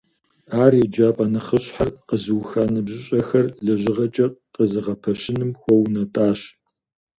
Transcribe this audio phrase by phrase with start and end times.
[0.63, 6.41] Ар еджапӀэ нэхъыщхьэр къэзуха ныбжьыщӀэхэр лэжьыгъэкӀэ къызэгъэпэщыным хуэунэтӀащ.